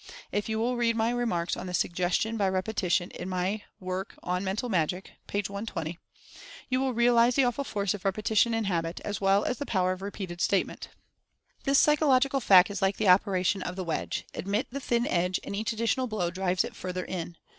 [0.31, 4.67] If you will read the remarks on "Suggestion by Repetition" in my work on "Mental
[4.67, 5.99] Magic" (page 120)
[6.69, 9.91] you will realize the awful force of repetition and habit, as well as the power
[9.91, 10.87] of repeated statement.
[11.65, 15.55] This psychological fact is like the operation of the wedge— admit the thin edge, and
[15.55, 17.37] each additional blow drives it further in.